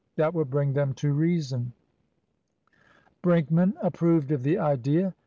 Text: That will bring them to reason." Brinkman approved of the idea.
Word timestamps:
That 0.15 0.33
will 0.33 0.45
bring 0.45 0.73
them 0.73 0.93
to 0.95 1.13
reason." 1.13 1.73
Brinkman 3.21 3.75
approved 3.83 4.31
of 4.31 4.41
the 4.41 4.57
idea. 4.57 5.13